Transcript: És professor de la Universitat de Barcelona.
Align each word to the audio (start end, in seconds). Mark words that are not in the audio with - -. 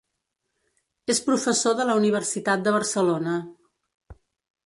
És 1.13 1.19
professor 1.25 1.75
de 1.81 1.85
la 1.89 1.97
Universitat 2.01 2.65
de 2.69 2.75
Barcelona. 2.79 3.39